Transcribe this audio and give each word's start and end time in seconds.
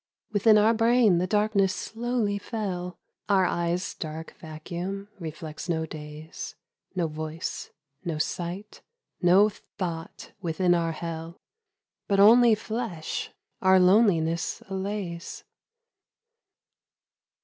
Within 0.31 0.57
our 0.57 0.73
brain 0.73 1.19
the 1.19 1.27
darkness 1.27 1.75
slowly 1.75 2.39
fell: 2.39 2.97
Our 3.29 3.45
eyes' 3.45 3.93
dark 3.93 4.33
vacuum 4.39 5.09
reflects 5.19 5.69
no 5.69 5.85
days— 5.85 6.55
No 6.95 7.05
voice, 7.07 7.69
no 8.03 8.17
sight, 8.17 8.81
no 9.21 9.47
thought 9.47 10.31
within 10.41 10.73
our 10.73 10.93
hell— 10.93 11.37
But 12.07 12.19
only 12.19 12.55
flesh 12.55 13.29
our 13.61 13.79
loneliness 13.79 14.63
allays. 14.67 15.43